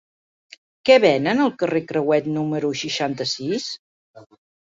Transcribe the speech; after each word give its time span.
Què 0.89 0.95
venen 1.01 1.43
al 1.43 1.51
carrer 1.63 1.81
de 1.83 1.87
Crehuet 1.91 2.29
número 2.39 2.71
seixanta-sis? 2.81 3.69